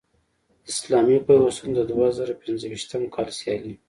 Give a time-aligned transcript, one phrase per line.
[0.71, 3.73] اسلامي پیوستون د دوه زره پنځویشتم کال سیالۍ